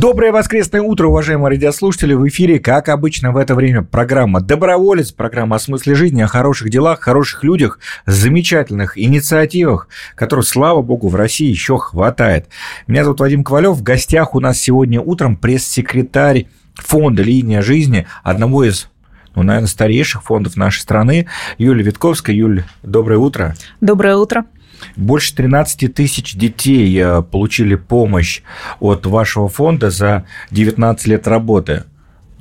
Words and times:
Доброе 0.00 0.32
воскресное 0.32 0.80
утро, 0.80 1.08
уважаемые 1.08 1.50
радиослушатели. 1.50 2.14
В 2.14 2.26
эфире, 2.26 2.58
как 2.58 2.88
обычно 2.88 3.32
в 3.32 3.36
это 3.36 3.54
время, 3.54 3.82
программа 3.82 4.40
«Доброволец», 4.40 5.12
программа 5.12 5.56
о 5.56 5.58
смысле 5.58 5.94
жизни, 5.94 6.22
о 6.22 6.26
хороших 6.26 6.70
делах, 6.70 7.00
хороших 7.00 7.44
людях, 7.44 7.78
замечательных 8.06 8.96
инициативах, 8.96 9.88
которых, 10.14 10.48
слава 10.48 10.80
богу, 10.80 11.08
в 11.08 11.16
России 11.16 11.50
еще 11.50 11.76
хватает. 11.76 12.48
Меня 12.86 13.04
зовут 13.04 13.20
Вадим 13.20 13.44
Ковалев. 13.44 13.76
В 13.76 13.82
гостях 13.82 14.34
у 14.34 14.40
нас 14.40 14.58
сегодня 14.58 15.02
утром 15.02 15.36
пресс-секретарь 15.36 16.46
фонда 16.76 17.22
«Линия 17.22 17.60
жизни», 17.60 18.06
одного 18.22 18.64
из 18.64 18.88
ну, 19.34 19.42
наверное, 19.42 19.68
старейших 19.68 20.22
фондов 20.22 20.56
нашей 20.56 20.80
страны, 20.80 21.28
Юлия 21.58 21.84
Витковская. 21.84 22.34
Юль, 22.34 22.64
доброе 22.82 23.18
утро. 23.18 23.54
Доброе 23.82 24.16
утро. 24.16 24.46
Больше 24.96 25.34
13 25.34 25.94
тысяч 25.94 26.34
детей 26.34 26.96
э, 27.00 27.22
получили 27.22 27.74
помощь 27.74 28.42
от 28.78 29.06
вашего 29.06 29.48
фонда 29.48 29.90
за 29.90 30.24
19 30.50 31.06
лет 31.06 31.26
работы. 31.28 31.84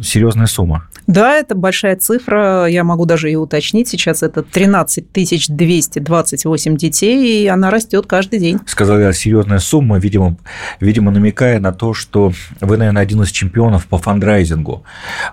Серьезная 0.02 0.48
сумма. 0.48 0.89
Да, 1.09 1.34
это 1.34 1.55
большая 1.55 1.95
цифра, 1.95 2.67
я 2.67 2.84
могу 2.84 3.05
даже 3.05 3.29
ее 3.29 3.39
уточнить. 3.39 3.88
Сейчас 3.88 4.21
это 4.21 4.43
13 4.43 5.12
228 5.12 6.77
детей, 6.77 7.43
и 7.43 7.48
она 7.48 7.71
растет 7.71 8.05
каждый 8.05 8.40
день. 8.40 8.59
Сказал 8.67 8.99
я, 8.99 9.12
серьезная 9.12 9.57
сумма, 9.57 9.98
видимо, 9.98 10.37
видимо, 10.79 11.09
намекая 11.09 11.59
на 11.59 11.71
то, 11.73 11.95
что 11.95 12.31
вы, 12.62 12.77
наверное, 12.77 13.01
один 13.01 13.23
из 13.23 13.31
чемпионов 13.31 13.87
по 13.87 13.98
фандрайзингу, 13.98 14.84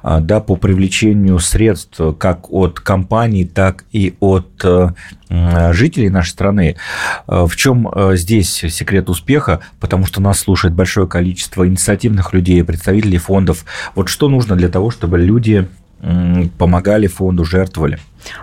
а, 0.03 0.21
да, 0.21 0.41
по 0.41 0.57
привлечению 0.57 1.39
средств 1.41 2.01
как 2.19 2.51
от 2.51 2.81
компаний, 2.81 3.45
так 3.45 3.85
и 3.93 4.17
от 4.19 4.65
э, 4.65 4.89
жителей 5.29 6.11
нашей 6.11 6.31
страны. 6.31 6.77
Э, 7.27 7.47
в 7.49 7.57
чем 7.57 7.89
э, 7.89 8.17
здесь 8.17 8.51
секрет 8.51 9.09
успеха? 9.09 9.61
Потому 9.81 10.07
что 10.07 10.21
нас 10.21 10.39
слушает 10.41 10.75
большое 10.75 11.07
количество 11.07 11.67
инициативных 11.67 12.33
людей, 12.33 12.63
представителей 12.65 13.19
фондов. 13.19 13.65
Вот 13.95 14.09
что 14.09 14.29
нужно 14.29 14.57
для 14.57 14.69
того, 14.69 14.91
чтобы 14.91 15.19
люди 15.19 15.69
помогали 16.59 17.07
фонду, 17.07 17.45
жертвовали? 17.45 17.99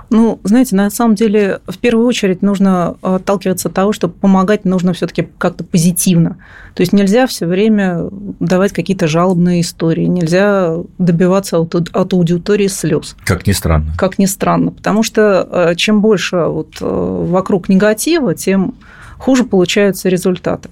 Ну, 0.09 0.39
знаете, 0.43 0.75
на 0.75 0.89
самом 0.89 1.15
деле, 1.15 1.59
в 1.67 1.77
первую 1.77 2.05
очередь 2.07 2.41
нужно 2.41 2.95
отталкиваться 3.01 3.69
от 3.69 3.73
того, 3.73 3.93
что 3.93 4.07
помогать 4.07 4.65
нужно 4.65 4.93
все-таки 4.93 5.27
как-то 5.37 5.63
позитивно. 5.63 6.37
То 6.73 6.81
есть 6.81 6.93
нельзя 6.93 7.27
все 7.27 7.45
время 7.45 8.09
давать 8.39 8.73
какие-то 8.73 9.07
жалобные 9.07 9.61
истории, 9.61 10.05
нельзя 10.05 10.75
добиваться 10.97 11.59
от, 11.59 11.75
от 11.75 12.13
аудитории 12.13 12.67
слез. 12.67 13.15
Как 13.25 13.45
ни 13.47 13.51
странно. 13.51 13.93
Как 13.97 14.19
ни 14.19 14.25
странно, 14.25 14.71
потому 14.71 15.03
что 15.03 15.47
э, 15.51 15.75
чем 15.75 16.01
больше 16.01 16.37
вот 16.37 16.77
э, 16.81 16.85
вокруг 16.85 17.69
негатива, 17.69 18.35
тем 18.35 18.75
хуже 19.17 19.43
получаются 19.43 20.09
результаты. 20.09 20.69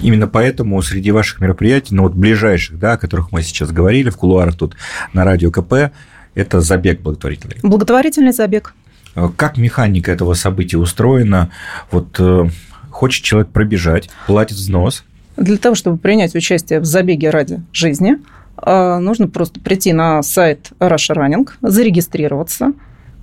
Именно 0.00 0.28
поэтому 0.28 0.80
среди 0.82 1.10
ваших 1.10 1.40
мероприятий, 1.40 1.94
ну 1.94 2.04
вот 2.04 2.14
ближайших, 2.14 2.78
да, 2.78 2.92
о 2.92 2.98
которых 2.98 3.32
мы 3.32 3.42
сейчас 3.42 3.72
говорили 3.72 4.10
в 4.10 4.16
кулуарах 4.16 4.56
тут 4.56 4.76
на 5.12 5.24
радио 5.24 5.50
КП, 5.50 5.92
это 6.38 6.60
забег 6.60 7.00
благотворительный. 7.00 7.56
Благотворительный 7.62 8.32
забег. 8.32 8.74
Э, 9.14 9.28
как 9.36 9.56
механика 9.56 10.12
этого 10.12 10.34
события 10.34 10.78
устроена? 10.78 11.50
Вот 11.90 12.16
э, 12.20 12.48
хочет 12.90 13.24
человек 13.24 13.50
пробежать, 13.50 14.08
платит 14.26 14.56
взнос. 14.56 15.04
Для 15.36 15.56
того, 15.56 15.74
чтобы 15.74 15.98
принять 15.98 16.34
участие 16.34 16.80
в 16.80 16.84
забеге 16.84 17.30
ради 17.30 17.60
жизни, 17.72 18.18
э, 18.64 18.98
нужно 18.98 19.28
просто 19.28 19.60
прийти 19.60 19.92
на 19.92 20.22
сайт 20.22 20.70
Russia 20.78 21.16
Running, 21.16 21.48
зарегистрироваться 21.60 22.72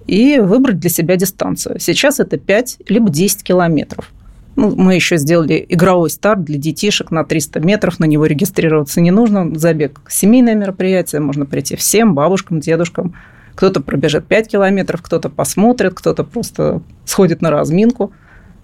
и 0.08 0.40
выбрать 0.40 0.80
для 0.80 0.90
себя 0.90 1.16
дистанцию. 1.16 1.80
Сейчас 1.80 2.20
это 2.20 2.38
5 2.38 2.80
либо 2.88 3.10
10 3.10 3.44
километров. 3.44 4.12
Ну, 4.56 4.74
мы 4.76 4.96
еще 4.96 5.18
сделали 5.18 5.66
игровой 5.68 6.10
старт 6.10 6.44
для 6.44 6.58
детишек 6.58 7.12
на 7.12 7.26
300 7.26 7.60
метров, 7.60 8.00
на 8.00 8.06
него 8.06 8.26
регистрироваться 8.26 9.02
не 9.02 9.12
нужно. 9.12 9.54
Забег– 9.56 10.02
семейное 10.10 10.56
мероприятие, 10.56 11.22
можно 11.22 11.46
прийти 11.46 11.76
всем, 11.76 12.16
бабушкам, 12.16 12.60
дедушкам. 12.60 13.16
Кто-то 13.56 13.82
пробежит 13.82 14.28
5 14.28 14.50
километров, 14.50 15.02
кто-то 15.02 15.30
посмотрит, 15.30 15.94
кто-то 15.94 16.24
просто 16.24 16.82
сходит 17.06 17.42
на 17.42 17.52
разминку. 17.52 18.12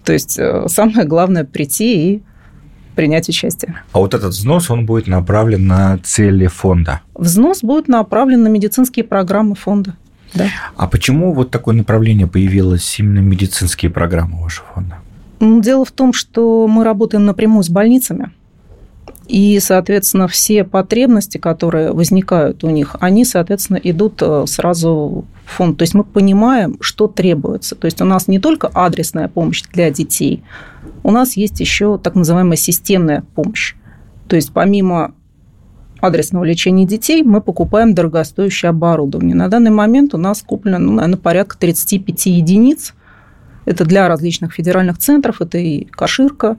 То 0.04 0.12
есть 0.12 0.38
э, 0.38 0.66
самое 0.68 1.06
главное– 1.06 1.44
прийти 1.52 2.14
и 2.14 2.22
принять 2.94 3.28
участие. 3.28 3.82
А 3.92 3.98
вот 3.98 4.14
этот 4.14 4.30
взнос, 4.30 4.70
он 4.70 4.86
будет 4.86 5.06
направлен 5.06 5.66
на 5.66 5.98
цели 5.98 6.46
фонда? 6.46 7.00
Взнос 7.14 7.62
будет 7.62 7.88
направлен 7.88 8.42
на 8.42 8.48
медицинские 8.48 9.04
программы 9.04 9.54
фонда. 9.54 9.96
Да. 10.34 10.46
А 10.76 10.86
почему 10.88 11.34
вот 11.34 11.50
такое 11.50 11.74
направление 11.74 12.26
появилось 12.26 12.98
именно 12.98 13.20
медицинские 13.20 13.90
программы 13.90 14.42
вашего 14.42 14.66
фонда? 14.74 14.98
Дело 15.42 15.84
в 15.84 15.90
том, 15.90 16.12
что 16.12 16.68
мы 16.68 16.84
работаем 16.84 17.24
напрямую 17.24 17.64
с 17.64 17.68
больницами, 17.68 18.30
и, 19.26 19.58
соответственно, 19.60 20.28
все 20.28 20.62
потребности, 20.62 21.38
которые 21.38 21.92
возникают 21.92 22.62
у 22.62 22.70
них, 22.70 22.94
они, 23.00 23.24
соответственно, 23.24 23.80
идут 23.82 24.22
э, 24.22 24.44
сразу 24.46 25.24
в 25.44 25.50
фонд. 25.50 25.78
То 25.78 25.82
есть 25.82 25.94
мы 25.94 26.04
понимаем, 26.04 26.76
что 26.80 27.08
требуется. 27.08 27.74
То 27.74 27.86
есть 27.86 28.00
у 28.00 28.04
нас 28.04 28.28
не 28.28 28.38
только 28.38 28.70
адресная 28.72 29.26
помощь 29.26 29.62
для 29.72 29.90
детей, 29.90 30.44
у 31.02 31.10
нас 31.10 31.36
есть 31.36 31.58
еще 31.58 31.98
так 31.98 32.14
называемая 32.14 32.56
системная 32.56 33.24
помощь. 33.34 33.74
То 34.28 34.36
есть 34.36 34.52
помимо 34.52 35.12
адресного 36.00 36.44
лечения 36.44 36.86
детей 36.86 37.24
мы 37.24 37.40
покупаем 37.40 37.94
дорогостоящее 37.94 38.70
оборудование. 38.70 39.34
На 39.34 39.48
данный 39.48 39.72
момент 39.72 40.14
у 40.14 40.18
нас 40.18 40.42
куплено, 40.42 40.78
ну, 40.78 40.92
наверное, 40.92 41.18
порядка 41.18 41.58
35 41.58 42.26
единиц 42.26 42.94
это 43.64 43.84
для 43.84 44.08
различных 44.08 44.52
федеральных 44.52 44.98
центров, 44.98 45.40
это 45.40 45.58
и 45.58 45.84
Каширка, 45.84 46.56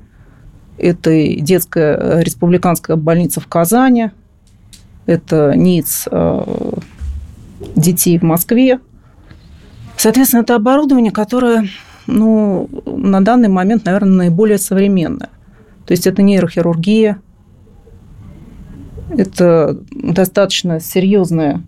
это 0.78 1.12
и 1.12 1.40
детская 1.40 2.22
республиканская 2.22 2.96
больница 2.96 3.40
в 3.40 3.48
Казани, 3.48 4.12
это 5.06 5.54
НИЦ 5.56 6.08
э, 6.10 6.72
детей 7.76 8.18
в 8.18 8.24
Москве. 8.24 8.80
Соответственно, 9.98 10.42
это 10.42 10.56
оборудование, 10.56 11.12
которое 11.12 11.68
ну, 12.08 12.70
на 12.86 13.22
данный 13.22 13.50
момент, 13.50 13.86
наверное, 13.86 14.18
наиболее 14.18 14.58
современное. 14.58 15.30
То 15.86 15.92
есть 15.92 16.08
это 16.08 16.22
нейрохирургия, 16.22 17.22
это 19.10 19.78
достаточно 19.92 20.80
серьезная 20.80 21.62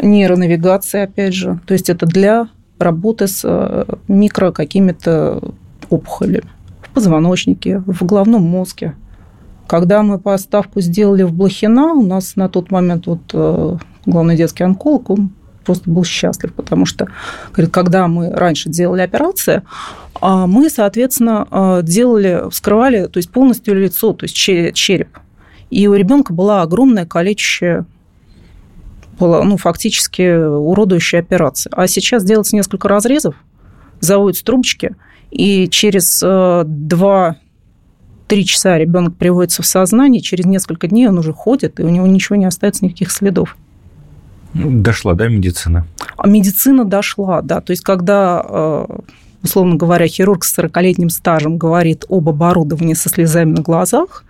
нейронавигация, 0.00 1.04
опять 1.04 1.34
же. 1.34 1.60
То 1.66 1.72
есть 1.72 1.88
это 1.88 2.06
для 2.06 2.48
работы 2.78 3.26
с 3.26 3.42
э, 3.44 3.84
микро 4.08 4.52
какими-то 4.52 5.40
опухолями 5.90 6.48
в 6.82 6.90
позвоночнике, 6.90 7.82
в 7.86 8.04
головном 8.04 8.42
мозге. 8.42 8.94
Когда 9.66 10.02
мы 10.02 10.18
поставку 10.18 10.80
сделали 10.80 11.22
в 11.22 11.32
Блохина, 11.32 11.92
у 11.92 12.02
нас 12.02 12.36
на 12.36 12.48
тот 12.48 12.70
момент 12.70 13.06
вот 13.06 13.20
э, 13.32 13.76
главный 14.06 14.36
детский 14.36 14.64
онколог, 14.64 15.10
он 15.10 15.30
просто 15.64 15.90
был 15.90 16.04
счастлив, 16.04 16.54
потому 16.54 16.86
что, 16.86 17.08
говорит, 17.52 17.72
когда 17.72 18.08
мы 18.08 18.30
раньше 18.30 18.70
делали 18.70 19.02
операции, 19.02 19.62
а 20.20 20.46
мы, 20.46 20.70
соответственно, 20.70 21.46
э, 21.50 21.80
делали, 21.82 22.48
вскрывали, 22.50 23.06
то 23.06 23.18
есть 23.18 23.30
полностью 23.30 23.74
лицо, 23.74 24.14
то 24.14 24.24
есть 24.24 24.34
череп. 24.34 25.18
И 25.70 25.86
у 25.86 25.94
ребенка 25.94 26.32
была 26.32 26.62
огромная 26.62 27.04
калечащая 27.04 27.84
была 29.18 29.42
ну, 29.44 29.56
фактически 29.56 30.36
уродующая 30.36 31.20
операция. 31.20 31.70
А 31.74 31.86
сейчас 31.86 32.24
делается 32.24 32.56
несколько 32.56 32.88
разрезов, 32.88 33.34
заводятся 34.00 34.44
трубочки, 34.44 34.96
и 35.30 35.68
через 35.68 36.20
2 36.20 37.36
э, 38.28 38.42
часа 38.42 38.78
ребенок 38.78 39.16
приводится 39.16 39.62
в 39.62 39.66
сознание, 39.66 40.22
через 40.22 40.46
несколько 40.46 40.86
дней 40.86 41.08
он 41.08 41.18
уже 41.18 41.32
ходит, 41.32 41.80
и 41.80 41.82
у 41.82 41.88
него 41.88 42.06
ничего 42.06 42.36
не 42.36 42.46
остается, 42.46 42.84
никаких 42.84 43.10
следов. 43.10 43.56
Дошла, 44.54 45.14
да, 45.14 45.28
медицина? 45.28 45.86
А 46.16 46.26
медицина 46.26 46.84
дошла, 46.84 47.42
да. 47.42 47.60
То 47.60 47.72
есть, 47.72 47.82
когда, 47.82 48.44
э, 48.48 48.86
условно 49.42 49.76
говоря, 49.76 50.06
хирург 50.08 50.44
с 50.44 50.58
40-летним 50.58 51.10
стажем 51.10 51.58
говорит 51.58 52.04
об 52.08 52.28
оборудовании 52.28 52.94
со 52.94 53.08
слезами 53.08 53.52
на 53.52 53.62
глазах, 53.62 54.24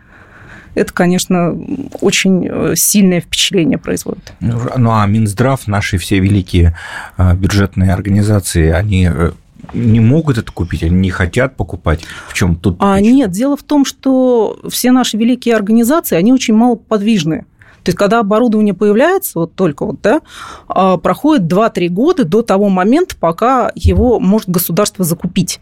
это, 0.74 0.92
конечно, 0.92 1.56
очень 2.00 2.46
э, 2.48 2.74
сильное 2.76 3.20
впечатление 3.20 3.78
производит. 3.78 4.32
Ну, 4.40 4.58
ну 4.76 4.90
а 4.92 5.06
Минздрав, 5.06 5.66
наши 5.66 5.98
все 5.98 6.18
великие 6.18 6.76
э, 7.16 7.34
бюджетные 7.34 7.92
организации, 7.92 8.70
они 8.70 9.10
э, 9.12 9.32
не 9.72 10.00
могут 10.00 10.38
это 10.38 10.52
купить, 10.52 10.82
они 10.82 10.96
не 10.96 11.10
хотят 11.10 11.56
покупать. 11.56 12.00
В 12.28 12.34
чем 12.34 12.56
тут? 12.56 12.76
А 12.80 13.00
нет, 13.00 13.30
дело 13.30 13.56
в 13.56 13.62
том, 13.62 13.84
что 13.84 14.58
все 14.68 14.92
наши 14.92 15.16
великие 15.16 15.56
организации, 15.56 16.16
они 16.16 16.32
очень 16.32 16.54
мало 16.54 16.76
подвижные. 16.76 17.44
То 17.82 17.90
есть, 17.90 17.98
когда 17.98 18.20
оборудование 18.20 18.74
появляется, 18.74 19.38
вот 19.38 19.54
только 19.54 19.86
вот, 19.86 20.00
да, 20.02 20.20
а, 20.66 20.96
проходит 20.96 21.50
2-3 21.50 21.88
года 21.88 22.24
до 22.24 22.42
того 22.42 22.68
момента, 22.68 23.16
пока 23.18 23.70
его 23.74 24.20
может 24.20 24.48
государство 24.48 25.04
закупить. 25.04 25.60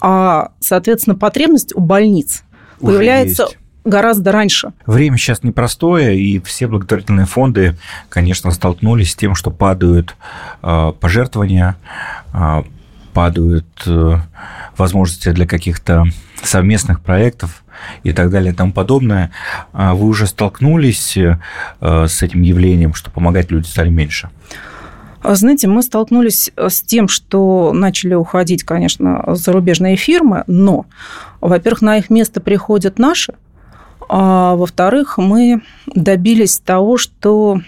А, 0.00 0.52
соответственно, 0.60 1.16
потребность 1.16 1.74
у 1.74 1.80
больниц 1.80 2.42
Уже 2.80 2.92
появляется 2.92 3.44
есть 3.44 3.56
гораздо 3.86 4.32
раньше. 4.32 4.72
Время 4.84 5.16
сейчас 5.16 5.42
непростое, 5.42 6.18
и 6.18 6.40
все 6.40 6.66
благотворительные 6.66 7.26
фонды, 7.26 7.76
конечно, 8.08 8.50
столкнулись 8.50 9.12
с 9.12 9.16
тем, 9.16 9.34
что 9.34 9.50
падают 9.50 10.16
э, 10.62 10.92
пожертвования, 11.00 11.76
э, 12.34 12.62
падают 13.14 13.66
э, 13.86 14.16
возможности 14.76 15.30
для 15.30 15.46
каких-то 15.46 16.04
совместных 16.42 17.00
проектов 17.00 17.62
и 18.02 18.12
так 18.12 18.30
далее 18.30 18.52
и 18.52 18.54
тому 18.54 18.72
подобное. 18.72 19.30
А 19.72 19.94
вы 19.94 20.06
уже 20.06 20.26
столкнулись 20.26 21.16
с 21.80 22.22
этим 22.22 22.42
явлением, 22.42 22.92
что 22.92 23.10
помогать 23.10 23.50
людям 23.50 23.64
стали 23.64 23.88
меньше? 23.88 24.28
А, 25.26 25.34
знаете, 25.34 25.66
мы 25.66 25.82
столкнулись 25.82 26.52
с 26.56 26.82
тем, 26.82 27.08
что 27.08 27.72
начали 27.72 28.14
уходить, 28.14 28.64
конечно, 28.64 29.24
зарубежные 29.34 29.96
фирмы, 29.96 30.44
но, 30.46 30.86
во-первых, 31.40 31.82
на 31.82 31.98
их 31.98 32.10
место 32.10 32.40
приходят 32.40 32.98
наши, 32.98 33.34
а 34.08 34.54
во-вторых, 34.54 35.18
мы 35.18 35.62
добились 35.86 36.58
того, 36.58 36.96
что 36.96 37.60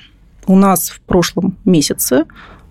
у 0.46 0.56
нас 0.56 0.88
в 0.88 1.00
прошлом 1.00 1.56
месяце 1.64 2.24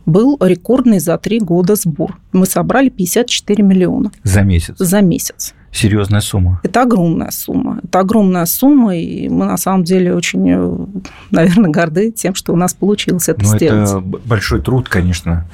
был 0.05 0.37
рекордный 0.39 0.99
за 0.99 1.17
три 1.17 1.39
года 1.39 1.75
сбор. 1.75 2.17
Мы 2.31 2.45
собрали 2.45 2.89
54 2.89 3.63
миллиона. 3.63 4.11
За 4.23 4.41
месяц? 4.41 4.75
За 4.77 5.01
месяц. 5.01 5.53
Серьезная 5.71 6.21
сумма. 6.21 6.61
Это 6.63 6.83
огромная 6.83 7.29
сумма. 7.29 7.81
Это 7.83 7.99
огромная 7.99 8.45
сумма, 8.45 8.95
и 8.95 9.27
мы 9.27 9.45
на 9.45 9.57
самом 9.57 9.83
деле 9.83 10.15
очень, 10.15 10.49
э, 10.49 10.77
наверное, 11.29 11.69
горды 11.69 12.11
тем, 12.11 12.35
что 12.35 12.53
у 12.53 12.55
нас 12.55 12.73
получилось 12.73 13.27
это 13.27 13.43
Но 13.43 13.51
ну, 13.51 13.57
сделать. 13.57 13.89
Это 13.89 13.99
большой 13.99 14.61
труд, 14.61 14.87
конечно 14.87 15.45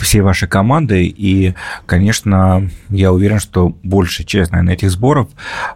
всей 0.00 0.20
вашей 0.20 0.48
команды. 0.48 1.04
И, 1.06 1.54
конечно, 1.86 2.68
я 2.88 3.12
уверен, 3.12 3.38
что 3.38 3.76
большая 3.82 4.26
часть, 4.26 4.52
наверное, 4.52 4.74
этих 4.74 4.90
сборов 4.90 5.28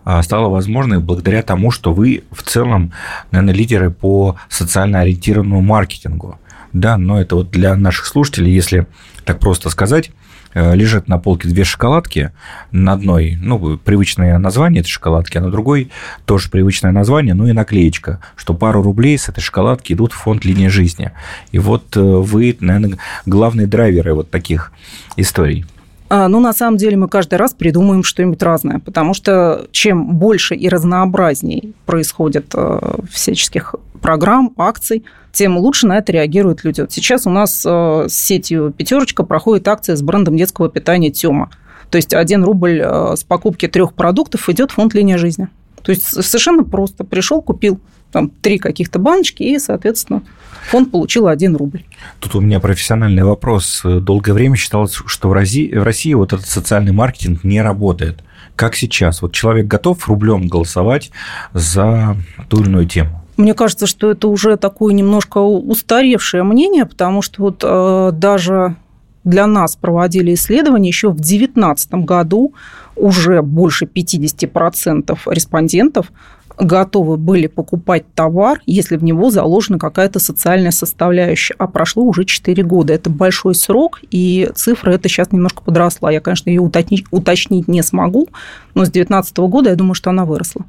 а, 0.05 0.23
стала 0.23 0.49
возможной 0.49 0.99
благодаря 0.99 1.43
тому, 1.43 1.70
что 1.70 1.93
вы 1.93 2.25
в 2.31 2.43
целом, 2.43 2.93
наверное, 3.31 3.55
лидеры 3.55 3.91
по 3.91 4.37
социально 4.49 5.00
ориентированному 5.00 5.61
маркетингу. 5.61 6.38
Да, 6.73 6.99
но 6.99 7.20
это 7.20 7.37
вот 7.37 7.50
для 7.50 7.75
наших 7.75 8.06
слушателей, 8.06 8.53
если 8.53 8.87
так 9.25 9.38
просто 9.38 9.70
сказать, 9.70 10.11
лежат 10.56 11.06
на 11.08 11.19
полке 11.19 11.49
две 11.49 11.64
шоколадки. 11.64 12.32
На 12.73 12.94
одной, 12.94 13.38
ну, 13.41 13.76
привычное 13.76 14.38
название 14.38 14.81
этой 14.81 14.88
шоколадки, 14.88 15.38
а 15.38 15.43
на 15.43 15.50
другой 15.50 15.91
тоже 16.25 16.50
привычное 16.50 16.93
название, 16.93 17.35
ну 17.35 17.47
и 17.47 17.53
наклеечка, 17.53 18.20
что 18.37 18.55
пару 18.55 18.82
рублей 18.82 19.19
с 19.19 19.29
этой 19.29 19.41
шоколадки 19.41 19.93
идут 19.93 20.12
в 20.12 20.17
фонд 20.17 20.44
«Линия 20.44 20.70
жизни». 20.70 21.12
И 21.53 21.58
вот 21.58 21.97
э, 21.97 22.00
вы, 22.00 22.56
наверное, 22.61 22.99
главные 23.26 23.67
драйверы 23.67 24.14
вот 24.14 24.31
таких 24.31 24.73
историй. 25.17 25.67
А, 26.08 26.29
ну, 26.29 26.41
на 26.41 26.53
самом 26.53 26.76
деле 26.76 26.97
мы 26.97 27.09
каждый 27.09 27.35
раз 27.35 27.52
придумаем 27.52 28.05
что-нибудь 28.05 28.43
разное, 28.43 28.79
потому 28.79 29.12
что 29.12 29.67
чем 29.73 30.17
больше 30.17 30.55
и 30.55 30.69
разнообразней 30.69 31.75
происходит 31.85 32.52
э, 32.55 32.81
всяческих 33.11 33.75
программ, 33.97 34.53
акций, 34.57 35.05
тем 35.33 35.57
лучше 35.59 35.87
на 35.87 35.99
это 35.99 36.13
реагируют 36.13 36.65
люди. 36.65 36.81
Вот 36.81 36.93
сейчас 36.93 37.27
у 37.27 37.31
нас 37.31 37.65
э, 37.67 38.07
с 38.09 38.15
сетью 38.15 38.73
«Пятерочка» 38.77 39.23
проходит 39.23 39.69
акция 39.69 39.97
с 39.97 40.03
брендом 40.03 40.37
детского 40.37 40.69
питания 40.69 41.11
«Тема». 41.11 41.51
То 41.91 41.97
есть 41.97 42.15
один 42.15 42.43
рубль 42.43 42.81
э, 42.83 43.17
с 43.17 43.25
покупки 43.25 43.69
трех 43.69 43.93
продуктов 43.95 44.49
идет 44.49 44.71
в 44.71 44.75
фонд 44.75 44.95
«Линия 44.95 45.19
жизни». 45.19 45.49
То 45.83 45.93
есть 45.93 46.05
совершенно 46.05 46.65
просто. 46.65 47.05
Пришел, 47.05 47.43
купил 47.43 47.81
там 48.13 48.31
три 48.31 48.59
каких-то 48.59 48.99
баночки, 48.99 49.43
и, 49.43 49.59
соответственно, 49.59 50.23
фонд 50.71 50.91
получил 50.91 51.29
один 51.29 51.55
рубль. 51.55 51.85
Тут 52.19 52.35
у 52.35 52.41
меня 52.41 52.61
профессиональный 52.61 53.23
вопрос. 53.23 53.83
Долгое 53.85 54.33
время 54.33 54.57
считалось, 54.57 54.95
что 55.07 55.29
в 55.29 55.33
России, 55.33 55.73
в 55.73 55.83
России 55.83 56.15
вот 56.15 56.33
этот 56.33 56.47
социальный 56.47 56.93
маркетинг 56.93 57.45
не 57.45 57.61
работает. 57.61 58.25
Как 58.57 58.75
сейчас? 58.75 59.21
Вот 59.21 59.33
человек 59.33 59.67
готов 59.67 60.09
рублем 60.09 60.49
голосовать 60.49 61.11
за 61.53 62.17
ту 62.49 62.61
или 62.61 62.69
иную 62.69 62.87
тему? 62.87 63.23
Мне 63.37 63.55
кажется, 63.55 63.87
что 63.87 64.11
это 64.11 64.29
уже 64.29 64.56
такое 64.56 64.94
немножко 64.94 65.38
устаревшее 65.38 66.43
мнение, 66.43 66.87
потому 66.87 67.21
что 67.23 67.43
вот 67.43 67.62
э, 67.62 68.11
даже 68.12 68.77
для 69.25 69.47
нас 69.47 69.77
проводили 69.77 70.33
исследования 70.35 70.88
еще 70.88 71.11
в 71.11 71.17
2019 71.17 71.94
году 71.94 72.55
уже 72.94 73.43
больше 73.43 73.85
50% 73.85 75.19
респондентов 75.27 76.12
готовы 76.59 77.17
были 77.17 77.49
покупать 77.49 78.05
товар, 78.15 78.61
если 78.67 78.97
в 78.97 79.05
него 79.05 79.31
заложена 79.31 79.79
какая-то 79.79 80.19
социальная 80.19 80.71
составляющая. 80.71 81.55
А 81.59 81.67
прошло 81.67 82.05
уже 82.05 82.25
4 82.25 82.62
года. 82.62 82.94
Это 82.94 83.11
большой 83.11 83.55
срок, 83.55 84.00
и 84.11 84.50
цифра 84.55 84.93
эта 84.93 85.09
сейчас 85.09 85.33
немножко 85.33 85.62
подросла. 85.62 86.11
Я, 86.11 86.21
конечно, 86.21 86.49
ее 86.49 86.62
уточнить, 86.62 87.05
уточнить 87.11 87.69
не 87.69 87.83
смогу, 87.83 88.29
но 88.75 88.85
с 88.85 88.91
2019 88.91 89.37
года 89.38 89.71
я 89.71 89.77
думаю, 89.77 89.94
что 89.94 90.11
она 90.11 90.25
выросла. 90.25 90.65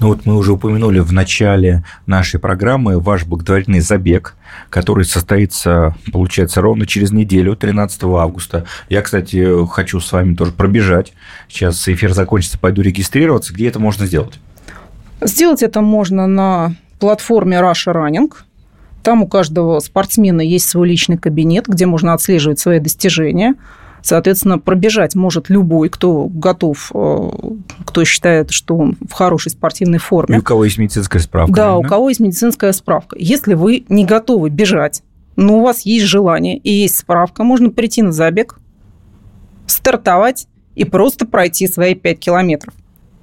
Ну 0.00 0.08
вот 0.08 0.26
мы 0.26 0.36
уже 0.36 0.52
упомянули 0.52 1.00
в 1.00 1.12
начале 1.12 1.84
нашей 2.06 2.40
программы 2.40 2.98
ваш 2.98 3.24
благотворительный 3.24 3.80
забег, 3.80 4.34
который 4.70 5.04
состоится, 5.04 5.96
получается, 6.12 6.60
ровно 6.60 6.86
через 6.86 7.10
неделю, 7.10 7.56
13 7.56 8.04
августа. 8.04 8.64
Я, 8.88 9.02
кстати, 9.02 9.66
хочу 9.66 10.00
с 10.00 10.10
вами 10.12 10.34
тоже 10.34 10.52
пробежать. 10.52 11.12
Сейчас 11.48 11.88
эфир 11.88 12.12
закончится, 12.12 12.58
пойду 12.58 12.82
регистрироваться. 12.82 13.52
Где 13.52 13.68
это 13.68 13.78
можно 13.78 14.06
сделать? 14.06 14.40
Сделать 15.20 15.62
это 15.62 15.80
можно 15.80 16.26
на 16.26 16.74
платформе 16.98 17.58
Russia 17.58 17.92
Running. 17.94 18.32
Там 19.02 19.22
у 19.22 19.28
каждого 19.28 19.80
спортсмена 19.80 20.40
есть 20.40 20.68
свой 20.68 20.88
личный 20.88 21.18
кабинет, 21.18 21.66
где 21.66 21.84
можно 21.86 22.14
отслеживать 22.14 22.58
свои 22.58 22.78
достижения. 22.78 23.54
Соответственно, 24.02 24.58
пробежать 24.58 25.14
может 25.14 25.48
любой, 25.48 25.88
кто 25.88 26.26
готов, 26.26 26.90
э, 26.94 27.30
кто 27.94 28.04
считает, 28.04 28.50
что 28.50 28.76
он 28.76 28.96
в 29.08 29.12
хорошей 29.12 29.52
спортивной 29.52 29.98
форме. 29.98 30.34
И 30.34 30.40
у 30.40 30.42
кого 30.42 30.64
есть 30.64 30.78
медицинская 30.78 31.22
справка. 31.22 31.54
Да, 31.54 31.66
наверное? 31.66 31.86
у 31.86 31.88
кого 31.88 32.08
есть 32.08 32.20
медицинская 32.20 32.72
справка. 32.72 33.16
Если 33.16 33.54
вы 33.54 33.84
не 33.88 34.04
готовы 34.04 34.50
бежать, 34.50 35.04
но 35.36 35.58
у 35.58 35.62
вас 35.62 35.82
есть 35.82 36.06
желание 36.06 36.58
и 36.58 36.72
есть 36.72 36.96
справка, 36.96 37.44
можно 37.44 37.70
прийти 37.70 38.02
на 38.02 38.10
забег, 38.10 38.58
стартовать 39.68 40.48
и 40.74 40.82
просто 40.82 41.24
пройти 41.24 41.68
свои 41.68 41.94
5 41.94 42.18
километров. 42.18 42.74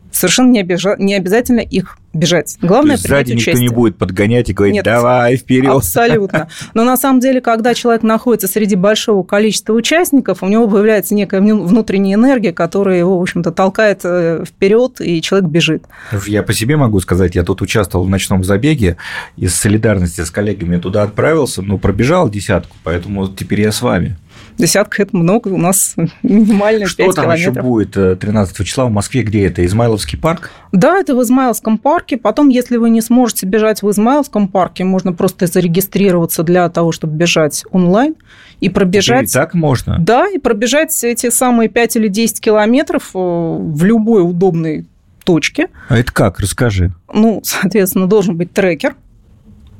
Совершенно 0.09 0.51
не, 0.51 0.61
обижа... 0.61 0.95
не 0.97 1.15
обязательно 1.15 1.59
их 1.59 1.97
бежать. 2.13 2.57
Главное 2.61 2.97
То 2.97 3.01
есть 3.01 3.07
сзади 3.07 3.33
никто 3.33 3.57
не 3.57 3.69
будет 3.69 3.97
подгонять 3.97 4.49
и 4.49 4.53
говорить, 4.53 4.75
Нет, 4.75 4.85
давай 4.85 5.37
вперед. 5.37 5.71
Абсолютно. 5.71 6.49
Но 6.73 6.83
на 6.83 6.97
самом 6.97 7.19
деле, 7.19 7.41
когда 7.41 7.73
человек 7.73 8.03
находится 8.03 8.47
среди 8.47 8.75
большого 8.75 9.23
количества 9.23 9.73
участников, 9.73 10.43
у 10.43 10.47
него 10.47 10.67
появляется 10.67 11.15
некая 11.15 11.41
внутренняя 11.41 12.15
энергия, 12.15 12.51
которая 12.51 12.97
его, 12.97 13.17
в 13.17 13.21
общем-то, 13.21 13.51
толкает 13.51 14.01
э, 14.03 14.43
вперед, 14.45 14.99
и 14.99 15.21
человек 15.21 15.49
бежит. 15.49 15.83
Я 16.27 16.43
по 16.43 16.53
себе 16.53 16.77
могу 16.77 16.99
сказать, 16.99 17.35
я 17.35 17.43
тут 17.43 17.61
участвовал 17.61 18.05
в 18.05 18.09
ночном 18.09 18.43
забеге, 18.43 18.97
из 19.37 19.55
солидарности 19.55 20.21
с 20.21 20.31
коллегами 20.31 20.77
туда 20.77 21.03
отправился, 21.03 21.61
но 21.61 21.77
пробежал 21.77 22.29
десятку, 22.29 22.75
поэтому 22.83 23.27
теперь 23.27 23.61
я 23.61 23.71
с 23.71 23.81
вами. 23.81 24.17
Десятка– 24.57 25.01
это 25.03 25.15
много, 25.15 25.49
у 25.49 25.57
нас 25.57 25.95
минимально 26.23 26.87
Что 26.87 27.03
5 27.03 27.15
там 27.15 27.25
километров. 27.25 27.55
еще 27.55 27.61
будет 27.61 28.19
13 28.19 28.59
э, 28.59 28.63
числа 28.63 28.85
в 28.85 28.91
Москве? 28.91 29.23
Где 29.23 29.47
это? 29.47 29.65
Измайловский 29.65 30.17
парк? 30.17 30.51
Да, 30.71 30.97
это 30.99 31.15
в 31.15 31.21
Измайловском 31.21 31.77
парке. 31.77 32.17
Потом, 32.17 32.49
если 32.49 32.77
вы 32.77 32.89
не 32.89 33.01
сможете 33.01 33.45
бежать 33.45 33.81
в 33.81 33.89
Измайловском 33.89 34.47
парке, 34.47 34.83
можно 34.83 35.13
просто 35.13 35.47
зарегистрироваться 35.47 36.43
для 36.43 36.69
того, 36.69 36.91
чтобы 36.91 37.15
бежать 37.15 37.63
онлайн 37.71 38.15
и 38.59 38.69
пробежать... 38.69 39.29
И 39.29 39.33
так 39.33 39.53
можно? 39.53 39.97
Да, 39.99 40.27
и 40.27 40.37
пробежать 40.37 41.03
эти 41.03 41.29
самые 41.29 41.69
5 41.69 41.95
или 41.97 42.07
10 42.07 42.39
километров 42.41 43.11
э, 43.13 43.17
в 43.17 43.83
любой 43.83 44.23
удобной 44.23 44.85
точке. 45.23 45.67
А 45.89 45.97
это 45.97 46.11
как? 46.11 46.39
Расскажи. 46.39 46.91
Ну, 47.13 47.41
соответственно, 47.43 48.07
должен 48.07 48.37
быть 48.37 48.53
трекер, 48.53 48.95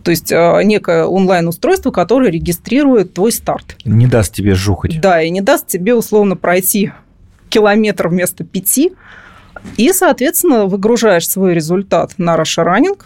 то 0.04 0.12
есть 0.12 0.32
а, 0.32 0.62
некое 0.62 1.06
онлайн-устройство, 1.06 1.92
которое 1.92 2.32
регистрирует 2.32 3.14
твой 3.14 3.32
старт. 3.32 3.78
Не 3.86 4.08
даст 4.08 4.34
тебе 4.34 4.56
жухать. 4.56 5.00
Да, 5.02 5.22
и 5.22 5.30
не 5.30 5.42
даст 5.42 5.68
тебе 5.68 5.96
условно 5.96 6.36
пройти 6.36 6.92
километр 7.50 8.08
вместо 8.08 8.44
пяти. 8.44 8.94
И, 9.78 9.94
соответственно, 9.94 10.66
выгружаешь 10.66 11.28
свой 11.28 11.54
результат 11.54 12.14
на 12.18 12.36
Russia 12.36 12.66
Running, 12.66 13.00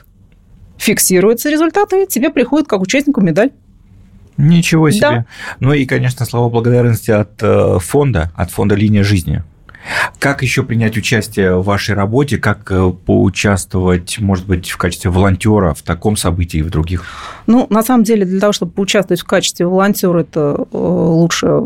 фиксируются 0.77 1.49
результаты, 1.49 2.03
и 2.03 2.07
тебе 2.07 2.29
приходит 2.29 2.67
как 2.67 2.81
участнику 2.81 3.21
медаль. 3.21 3.51
Ничего 4.37 4.89
себе. 4.89 5.01
Да. 5.01 5.25
Ну 5.59 5.73
и, 5.73 5.85
конечно, 5.85 6.25
слова 6.25 6.49
благодарности 6.49 7.11
от 7.11 7.41
э, 7.41 7.79
фонда, 7.79 8.31
от 8.35 8.51
фонда 8.51 8.75
«Линия 8.75 9.03
жизни». 9.03 9.43
Как 10.19 10.41
еще 10.41 10.63
принять 10.63 10.97
участие 10.97 11.57
в 11.57 11.63
вашей 11.63 11.95
работе? 11.95 12.37
Как 12.37 12.71
э, 12.71 12.91
поучаствовать, 13.05 14.19
может 14.19 14.45
быть, 14.47 14.69
в 14.69 14.77
качестве 14.77 15.11
волонтера 15.11 15.73
в 15.73 15.81
таком 15.81 16.17
событии 16.17 16.59
и 16.59 16.63
в 16.63 16.69
других? 16.69 17.05
Ну, 17.47 17.67
на 17.69 17.83
самом 17.83 18.03
деле, 18.03 18.25
для 18.25 18.39
того, 18.39 18.53
чтобы 18.53 18.71
поучаствовать 18.71 19.21
в 19.21 19.25
качестве 19.25 19.67
волонтера, 19.67 20.21
это 20.21 20.65
э, 20.71 20.77
лучше 20.77 21.61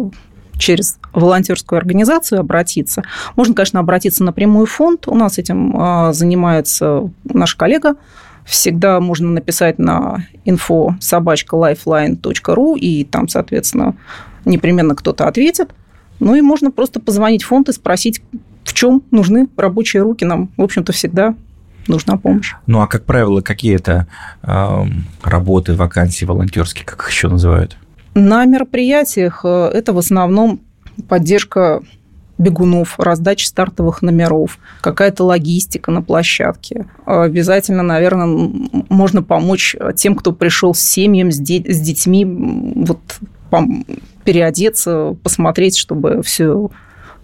через 0.58 1.00
волонтерскую 1.14 1.78
организацию 1.78 2.42
обратиться. 2.42 3.04
Можно, 3.36 3.56
конечно, 3.56 3.80
обратиться 3.80 4.24
напрямую 4.24 4.66
в 4.66 4.72
фонд. 4.72 5.08
У 5.08 5.16
нас 5.16 5.38
этим 5.38 5.76
э, 5.80 6.14
занимается 6.14 7.10
наш 7.24 7.56
коллега. 7.56 7.96
Всегда 8.46 9.00
можно 9.00 9.30
написать 9.30 9.80
на 9.80 10.26
info 10.46 10.94
собачка 11.00 11.56
lifeline.ru, 11.56 12.78
и 12.78 13.04
там, 13.06 13.28
соответственно, 13.28 13.96
непременно 14.46 14.96
кто-то 14.96 15.28
ответит. 15.28 15.72
Ну 16.20 16.36
и 16.36 16.42
можно 16.42 16.72
просто 16.72 17.00
позвонить 17.00 17.44
в 17.44 17.48
фонд 17.48 17.70
и 17.70 17.74
спросить, 17.74 18.22
в 18.64 18.74
чем 18.74 19.04
нужны 19.12 19.48
рабочие 19.58 20.04
руки. 20.04 20.26
Нам, 20.26 20.50
в 20.58 20.62
общем-то, 20.62 20.92
всегда 20.92 21.36
нужна 21.88 22.18
помощь. 22.18 22.54
Ну, 22.68 22.82
а 22.82 22.88
как 22.88 23.06
правило, 23.06 23.42
какие 23.42 23.76
это 23.76 24.08
э, 24.44 24.84
работы, 25.24 25.74
вакансии 25.74 26.26
волонтерские, 26.26 26.86
как 26.86 27.02
их 27.02 27.10
еще 27.10 27.28
называют? 27.30 27.78
На 28.14 28.46
мероприятиях 28.46 29.42
э, 29.44 29.72
это 29.74 29.94
в 29.94 29.98
основном 29.98 30.62
поддержка 31.08 31.82
бегунов, 32.38 33.00
раздача 33.00 33.48
стартовых 33.48 34.02
номеров, 34.02 34.60
какая-то 34.82 35.26
логистика 35.26 35.92
на 35.92 36.02
площадке. 36.02 36.86
Обязательно, 37.06 37.84
наверное, 37.84 38.50
можно 38.90 39.22
помочь 39.22 39.76
тем, 39.96 40.16
кто 40.16 40.32
пришел 40.32 40.74
с 40.74 40.80
семьями, 40.80 41.32
с, 41.32 41.38
де- 41.38 41.72
с 41.72 41.80
детьми, 41.82 42.26
вот 42.26 43.00
переодеться, 44.24 45.16
посмотреть, 45.24 45.78
чтобы 45.78 46.22
все 46.24 46.70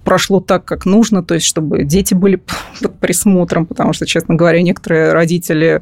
прошло 0.03 0.39
так, 0.39 0.63
как 0.65 0.86
нужно, 0.86 1.24
то 1.24 1.34
есть 1.34 1.46
чтобы 1.46 1.84
дети 1.84 2.13
были 2.13 2.41
под 2.82 3.00
присмотром, 3.00 3.65
потому 3.65 3.91
что, 3.94 4.05
честно 4.05 4.36
говоря, 4.36 4.62
некоторые 4.62 5.13
родители 5.13 5.82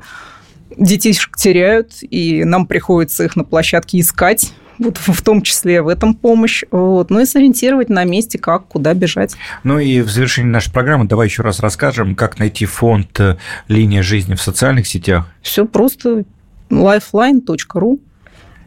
детишек 0.77 1.35
теряют, 1.37 1.91
и 2.01 2.43
нам 2.43 2.65
приходится 2.65 3.25
их 3.25 3.35
на 3.35 3.43
площадке 3.43 3.99
искать, 3.99 4.53
вот 4.79 4.97
в 4.97 5.21
том 5.21 5.41
числе 5.41 5.81
в 5.81 5.87
этом 5.87 6.15
помощь, 6.15 6.63
вот, 6.71 7.09
ну 7.09 7.19
и 7.19 7.25
сориентировать 7.25 7.89
на 7.89 8.03
месте, 8.05 8.39
как, 8.39 8.67
куда 8.67 8.93
бежать. 8.93 9.35
Ну 9.63 9.79
и 9.79 10.01
в 10.01 10.09
завершении 10.09 10.49
нашей 10.49 10.71
программы 10.71 11.05
давай 11.05 11.27
еще 11.27 11.43
раз 11.43 11.59
расскажем, 11.59 12.15
как 12.15 12.39
найти 12.39 12.65
фонд 12.65 13.19
э, 13.19 13.37
«Линия 13.67 14.01
жизни» 14.01 14.33
в 14.33 14.41
социальных 14.41 14.87
сетях. 14.87 15.27
Все 15.41 15.65
просто 15.65 16.23
lifeline.ru. 16.69 17.99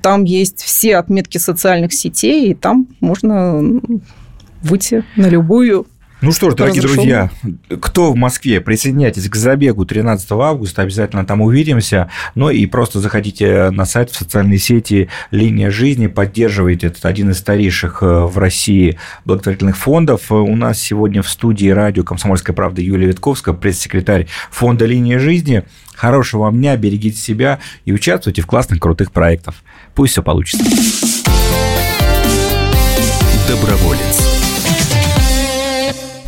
Там 0.06 0.22
есть 0.22 0.62
все 0.62 0.98
отметки 0.98 1.36
социальных 1.36 1.92
сетей, 1.92 2.52
и 2.52 2.54
там 2.54 2.86
можно 3.00 3.60
выйти 4.62 5.02
на 5.16 5.26
любую 5.26 5.88
ну 6.22 6.32
что 6.32 6.50
ж, 6.50 6.54
дорогие 6.54 6.80
друзья, 6.80 7.30
кто 7.80 8.10
в 8.10 8.16
Москве, 8.16 8.60
присоединяйтесь 8.60 9.28
к 9.28 9.36
забегу 9.36 9.84
13 9.84 10.30
августа, 10.32 10.82
обязательно 10.82 11.26
там 11.26 11.42
увидимся. 11.42 12.10
Ну 12.34 12.48
и 12.48 12.64
просто 12.66 13.00
заходите 13.00 13.70
на 13.70 13.84
сайт, 13.84 14.10
в 14.10 14.16
социальные 14.16 14.58
сети 14.58 15.08
«Линия 15.30 15.70
жизни», 15.70 16.06
поддерживайте 16.06 16.86
этот 16.86 17.04
один 17.04 17.30
из 17.30 17.38
старейших 17.38 18.02
э, 18.02 18.06
в 18.06 18.38
России 18.38 18.98
благотворительных 19.26 19.76
фондов. 19.76 20.32
У 20.32 20.56
нас 20.56 20.80
сегодня 20.80 21.22
в 21.22 21.28
студии 21.28 21.68
радио 21.68 22.02
«Комсомольская 22.02 22.56
правда» 22.56 22.80
Юлия 22.80 23.08
Витковская, 23.08 23.54
пресс-секретарь 23.54 24.26
фонда 24.50 24.86
«Линия 24.86 25.18
жизни». 25.18 25.64
Хорошего 25.94 26.42
вам 26.42 26.56
дня, 26.56 26.76
берегите 26.76 27.18
себя 27.18 27.58
и 27.84 27.92
участвуйте 27.92 28.42
в 28.42 28.46
классных, 28.46 28.80
крутых 28.80 29.12
проектах. 29.12 29.54
Пусть 29.94 30.12
все 30.12 30.22
получится. 30.22 30.64
Доброволец. 33.48 34.35